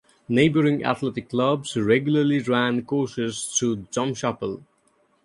[0.27, 4.63] Neighbouring athletic clubs regularly ran courses through Drumchapel.